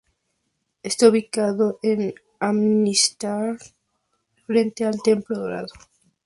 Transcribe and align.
Está 0.81 1.09
ubicado 1.09 1.77
en 1.83 2.15
Amritsar, 2.39 3.59
frente 4.47 4.83
al 4.83 4.99
Templo 5.03 5.37
Dorado. 5.37 5.67